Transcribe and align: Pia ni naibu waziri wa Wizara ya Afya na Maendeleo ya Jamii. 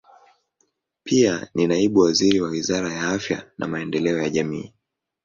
Pia 1.03 1.49
ni 1.55 1.67
naibu 1.67 1.99
waziri 1.99 2.41
wa 2.41 2.49
Wizara 2.49 2.93
ya 2.93 3.03
Afya 3.09 3.51
na 3.57 3.67
Maendeleo 3.67 4.21
ya 4.21 4.29
Jamii. 4.29 4.73